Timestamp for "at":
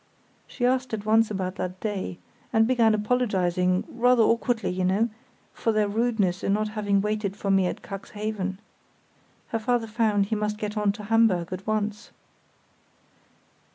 0.95-1.05, 7.67-7.83, 11.53-11.67